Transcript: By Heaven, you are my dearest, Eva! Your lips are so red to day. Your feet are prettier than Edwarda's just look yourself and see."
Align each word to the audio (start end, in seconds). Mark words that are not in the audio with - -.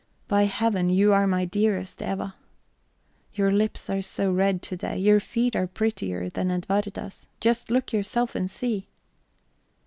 By 0.27 0.45
Heaven, 0.45 0.89
you 0.89 1.13
are 1.13 1.27
my 1.27 1.45
dearest, 1.45 2.01
Eva! 2.01 2.33
Your 3.35 3.51
lips 3.51 3.87
are 3.87 4.01
so 4.01 4.31
red 4.31 4.63
to 4.63 4.75
day. 4.75 4.97
Your 4.97 5.19
feet 5.19 5.55
are 5.55 5.67
prettier 5.67 6.27
than 6.27 6.49
Edwarda's 6.49 7.27
just 7.39 7.69
look 7.69 7.93
yourself 7.93 8.33
and 8.33 8.49
see." 8.49 8.87